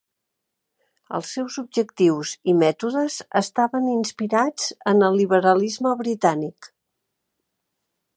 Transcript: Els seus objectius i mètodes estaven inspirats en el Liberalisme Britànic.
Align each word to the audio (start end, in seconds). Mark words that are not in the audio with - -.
Els 1.17 1.33
seus 1.35 1.57
objectius 1.63 2.31
i 2.53 2.55
mètodes 2.61 3.17
estaven 3.41 3.85
inspirats 3.91 4.73
en 4.93 5.09
el 5.09 5.19
Liberalisme 5.21 5.93
Britànic. 6.01 6.71